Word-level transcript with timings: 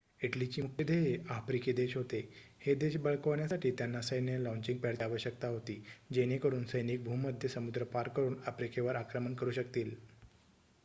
इटलीची 0.21 0.61
मुख्य 0.61 0.83
ध्येये 0.83 1.17
आफ्रिकी 1.29 1.73
देश 1.73 1.95
होते 1.97 2.19
हे 2.61 2.73
देश 2.75 2.95
बळकावण्यासाठी 2.97 3.71
त्यांना 3.71 4.01
सैन्य 4.01 4.37
लॉचिंग 4.37 4.77
पॅडची 4.77 5.03
आवश्यकता 5.03 5.47
होती 5.47 5.75
जेणेकरुन 6.13 6.63
सैनिक 6.65 7.03
भूमध्य 7.03 7.47
समुद्र 7.47 7.83
पार 7.83 8.07
करुन 8.07 8.35
आफ्रिकेवर 8.47 8.95
आक्रमण 8.95 9.33
करु 9.33 9.51
शकतील 9.51 9.93